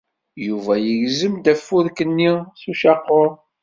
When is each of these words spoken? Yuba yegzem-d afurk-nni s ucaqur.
Yuba 0.47 0.73
yegzem-d 0.85 1.45
afurk-nni 1.53 2.31
s 2.61 2.63
ucaqur. 2.71 3.29